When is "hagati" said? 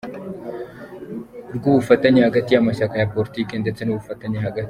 2.27-2.49, 4.47-4.59